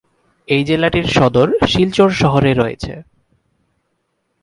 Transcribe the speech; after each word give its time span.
এই 0.47 0.63
জেলাটির 0.63 1.07
সদর 1.07 1.47
শিলচর 1.67 2.09
শহরে 2.21 2.51
রয়েছে। 2.53 2.93